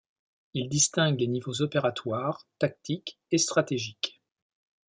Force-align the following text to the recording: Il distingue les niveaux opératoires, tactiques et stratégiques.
Il 0.55 0.67
distingue 0.67 1.19
les 1.19 1.27
niveaux 1.27 1.61
opératoires, 1.61 2.47
tactiques 2.57 3.19
et 3.29 3.37
stratégiques. 3.37 4.19